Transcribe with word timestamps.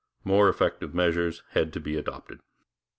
More 0.23 0.49
effective 0.49 0.95
measures 0.95 1.43
had 1.49 1.71
to 1.73 1.79
be 1.79 1.95
adopted. 1.95 2.39